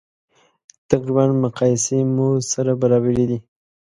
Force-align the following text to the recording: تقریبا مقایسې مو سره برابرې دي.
تقریبا 0.89 1.23
مقایسې 1.43 1.97
مو 2.15 2.27
سره 2.51 2.71
برابرې 2.81 3.25
دي. 3.29 3.39